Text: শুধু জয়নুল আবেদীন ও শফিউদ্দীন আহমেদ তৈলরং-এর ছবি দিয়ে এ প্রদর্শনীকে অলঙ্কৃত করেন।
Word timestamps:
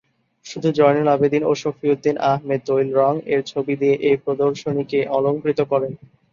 শুধু 0.45 0.69
জয়নুল 0.77 1.07
আবেদীন 1.09 1.43
ও 1.45 1.61
শফিউদ্দীন 1.61 2.15
আহমেদ 2.29 2.61
তৈলরং-এর 2.67 3.41
ছবি 3.45 3.73
দিয়ে 3.81 3.95
এ 4.01 4.21
প্রদর্শনীকে 4.23 4.99
অলঙ্কৃত 5.17 5.59
করেন। 5.71 5.91